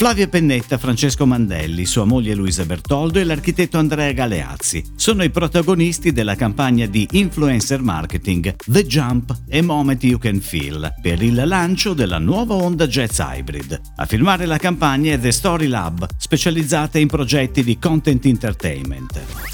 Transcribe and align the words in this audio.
Flavia 0.00 0.28
Pennetta, 0.28 0.78
Francesco 0.78 1.26
Mandelli, 1.26 1.84
sua 1.84 2.06
moglie 2.06 2.34
Luisa 2.34 2.64
Bertoldo 2.64 3.18
e 3.18 3.24
l'architetto 3.24 3.76
Andrea 3.76 4.10
Galeazzi 4.12 4.82
sono 4.96 5.22
i 5.22 5.28
protagonisti 5.28 6.10
della 6.10 6.36
campagna 6.36 6.86
di 6.86 7.06
influencer 7.10 7.82
marketing 7.82 8.56
The 8.64 8.86
Jump 8.86 9.42
e 9.46 9.60
Moment 9.60 10.02
You 10.02 10.18
Can 10.18 10.40
Feel 10.40 10.90
per 11.02 11.20
il 11.22 11.42
lancio 11.44 11.92
della 11.92 12.18
nuova 12.18 12.54
Honda 12.54 12.86
Jazz 12.86 13.18
Hybrid. 13.18 13.78
A 13.96 14.06
filmare 14.06 14.46
la 14.46 14.56
campagna 14.56 15.12
è 15.12 15.20
The 15.20 15.32
Story 15.32 15.66
Lab, 15.66 16.06
specializzata 16.16 16.98
in 16.98 17.08
progetti 17.08 17.62
di 17.62 17.78
content 17.78 18.24
entertainment. 18.24 19.49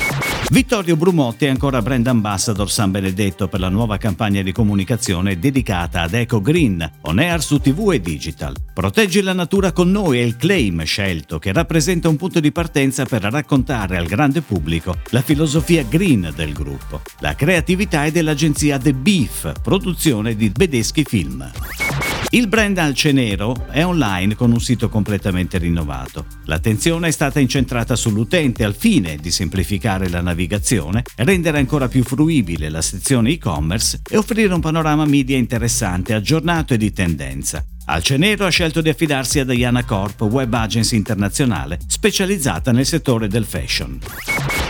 Vittorio 0.49 0.97
Brumotti 0.97 1.45
è 1.47 1.49
ancora 1.49 1.83
brand 1.83 2.07
ambassador 2.07 2.71
San 2.71 2.93
Benedetto 2.93 3.49
per 3.49 3.59
la 3.59 3.69
nuova 3.69 3.99
campagna 3.99 4.43
di 4.43 4.53
comunicazione 4.53 5.41
dedicata 5.41 6.03
ad 6.03 6.15
Eco 6.15 6.41
Green, 6.41 6.89
on 7.03 7.19
air 7.19 7.43
su 7.43 7.59
TV 7.59 7.91
e 7.93 8.01
digital. 8.01 8.55
Proteggi 8.73 9.23
la 9.23 9.33
natura 9.33 9.73
con 9.73 9.91
noi 9.91 10.21
è 10.21 10.23
il 10.23 10.37
claim 10.37 10.85
scelto 10.85 11.41
che 11.41 11.53
rappresenta 11.53 12.09
un 12.09 12.17
punto 12.17 12.39
di 12.39 12.53
partenza 12.53 13.05
per 13.05 13.23
raccontare 13.23 13.97
al 13.97 14.07
grande 14.07 14.41
pubblico 14.41 14.97
la 15.11 15.21
filosofia 15.21 15.83
green 15.83 16.33
del 16.37 16.53
gruppo. 16.53 17.03
La 17.19 17.35
creatività 17.35 18.05
è 18.05 18.13
dell'agenzia 18.13 18.79
The 18.79 18.95
Beef, 18.95 19.53
produzione 19.61 20.37
di 20.37 20.49
Bedeschi 20.51 21.03
Film. 21.05 21.51
Il 22.31 22.49
brand 22.49 22.77
Alce 22.79 23.13
Nero 23.13 23.67
è 23.71 23.85
online 23.85 24.35
con 24.35 24.51
un 24.51 24.61
sito 24.61 24.89
completamente 24.89 25.59
rinnovato. 25.59 26.27
L'attenzione 26.47 27.09
è 27.09 27.11
stata 27.11 27.39
incentrata 27.39 27.95
sull'utente 27.95 28.65
al 28.65 28.75
fine 28.75 29.17
di 29.17 29.31
semplificare 29.31 30.09
la 30.09 30.21
navigazione, 30.21 31.05
rendere 31.17 31.59
ancora 31.59 31.89
più 31.89 32.03
fruibile 32.03 32.69
la 32.69 32.83
sezione 32.83 33.31
e-commerce 33.31 34.01
e 34.09 34.17
offrire 34.17 34.53
un 34.53 34.61
panorama 34.61 35.05
media 35.05 35.37
interessante, 35.37 36.15
aggiornato 36.15 36.75
e 36.75 36.79
di 36.79 36.93
tendenza. 36.93 37.65
Alcenero 37.89 38.47
ha 38.47 38.51
scelto 38.51 38.81
di 38.81 38.89
affidarsi 38.89 39.39
a 39.39 39.45
Diana 39.45 39.85
Corp, 39.85 40.23
web 40.23 40.53
agency 40.53 40.97
internazionale 40.97 41.79
specializzata 41.87 42.73
nel 42.73 42.85
settore 42.85 43.29
del 43.29 43.45
fashion. 43.45 44.01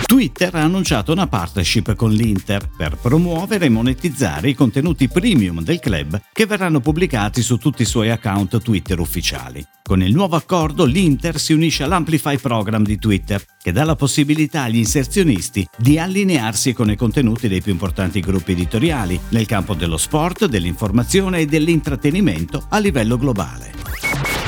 Twitter 0.05 0.55
ha 0.55 0.63
annunciato 0.63 1.13
una 1.13 1.27
partnership 1.27 1.95
con 1.95 2.13
l'Inter 2.13 2.69
per 2.77 2.97
promuovere 2.97 3.67
e 3.67 3.71
monetizzare 3.71 4.51
i 4.51 4.55
contenuti 4.55 5.09
premium 5.09 5.63
del 5.63 5.81
club 5.81 6.21
che 6.33 6.47
verranno 6.47 6.81
pubblicati 6.81 7.43
su 7.43 7.57
tutti 7.57 7.83
i 7.83 7.87
suoi 7.87 8.11
account 8.11 8.63
Twitter 8.63 9.01
ufficiali. 9.01 9.67
Con 9.83 10.03
il 10.03 10.15
nuovo 10.15 10.37
accordo 10.37 10.85
l'Inter 10.85 11.41
si 11.41 11.53
unisce 11.53 11.85
all'Amplify 11.85 12.39
Program 12.39 12.85
di 12.85 12.99
Twitter, 12.99 13.43
che 13.67 13.73
dà 13.73 13.83
la 13.83 13.97
possibilità 13.97 14.63
agli 14.63 14.77
inserzionisti 14.77 15.67
di 15.77 15.99
allinearsi 15.99 16.73
con 16.73 16.89
i 16.89 16.95
contenuti 16.95 17.49
dei 17.49 17.61
più 17.61 17.73
importanti 17.73 18.21
gruppi 18.21 18.53
editoriali 18.53 19.19
nel 19.31 19.45
campo 19.45 19.75
dello 19.75 19.97
sport, 19.97 20.47
dell'informazione 20.47 21.41
e 21.41 21.47
dell'intrattenimento 21.47 22.67
a 22.69 22.79
livello 22.79 23.19
globale. 23.19 23.76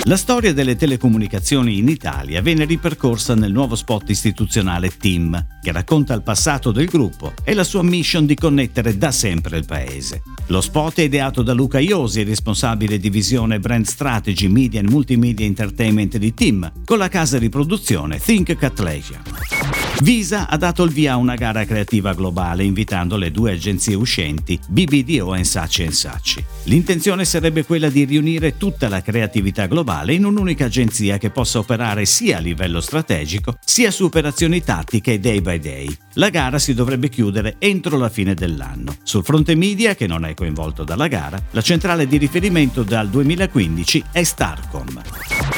La 0.04 0.16
storia 0.16 0.54
delle 0.54 0.76
telecomunicazioni 0.76 1.78
in 1.78 1.88
Italia 1.88 2.40
viene 2.40 2.64
ripercorsa 2.64 3.34
nel 3.34 3.52
nuovo 3.52 3.74
spot 3.74 4.08
istituzionale 4.08 4.96
TIM, 4.96 5.58
che 5.60 5.72
racconta 5.72 6.14
il 6.14 6.22
passato 6.22 6.70
del 6.72 6.86
gruppo 6.86 7.34
e 7.44 7.52
la 7.52 7.64
sua 7.64 7.82
mission 7.82 8.24
di 8.24 8.34
connettere 8.34 8.96
da 8.96 9.10
sempre 9.10 9.58
il 9.58 9.66
paese. 9.66 10.22
Lo 10.46 10.60
spot 10.60 11.00
è 11.00 11.02
ideato 11.02 11.42
da 11.42 11.52
Luca 11.52 11.78
Iosi, 11.78 12.22
responsabile 12.22 12.98
divisione 12.98 13.58
Brand 13.58 13.84
Strategy, 13.84 14.48
Media 14.48 14.80
and 14.80 14.88
Multimedia 14.88 15.44
Entertainment 15.44 16.16
di 16.16 16.32
TIM, 16.32 16.72
con 16.84 16.96
la 16.96 17.08
casa 17.08 17.38
di 17.38 17.50
produzione 17.50 18.18
Think 18.18 18.56
Catlesia. 18.56 19.87
Visa 20.00 20.48
ha 20.48 20.56
dato 20.56 20.84
il 20.84 20.92
via 20.92 21.14
a 21.14 21.16
una 21.16 21.34
gara 21.34 21.64
creativa 21.64 22.14
globale 22.14 22.62
invitando 22.62 23.16
le 23.16 23.32
due 23.32 23.52
agenzie 23.52 23.96
uscenti 23.96 24.58
BBDO 24.68 25.34
e 25.34 25.42
Sacci 25.42 25.90
Sacci. 25.90 26.44
L'intenzione 26.64 27.24
sarebbe 27.24 27.64
quella 27.64 27.90
di 27.90 28.04
riunire 28.04 28.56
tutta 28.56 28.88
la 28.88 29.02
creatività 29.02 29.66
globale 29.66 30.14
in 30.14 30.24
un'unica 30.24 30.66
agenzia 30.66 31.18
che 31.18 31.30
possa 31.30 31.58
operare 31.58 32.04
sia 32.04 32.36
a 32.36 32.40
livello 32.40 32.80
strategico 32.80 33.58
sia 33.64 33.90
su 33.90 34.04
operazioni 34.04 34.62
tattiche 34.62 35.18
day 35.18 35.40
by 35.40 35.58
day. 35.58 35.96
La 36.14 36.30
gara 36.30 36.60
si 36.60 36.74
dovrebbe 36.74 37.08
chiudere 37.08 37.56
entro 37.58 37.98
la 37.98 38.08
fine 38.08 38.34
dell'anno. 38.34 38.94
Sul 39.02 39.24
fronte 39.24 39.56
media, 39.56 39.96
che 39.96 40.06
non 40.06 40.24
è 40.24 40.34
coinvolto 40.34 40.84
dalla 40.84 41.08
gara, 41.08 41.42
la 41.50 41.62
centrale 41.62 42.06
di 42.06 42.18
riferimento 42.18 42.84
dal 42.84 43.08
2015 43.08 44.04
è 44.12 44.22
Starcom. 44.22 45.57